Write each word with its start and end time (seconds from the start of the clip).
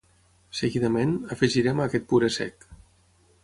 Seguidament, 0.59 1.11
afegirem 1.37 1.81
a 1.81 1.87
aquest 1.91 2.11
puré 2.15 2.33
sec. 2.41 2.67